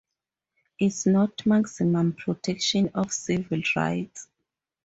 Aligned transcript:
It’s 0.79 1.05
not 1.05 1.45
maximum 1.45 2.13
protection 2.13 2.89
of 2.95 3.13
civil 3.13 3.61
rights. 3.75 4.27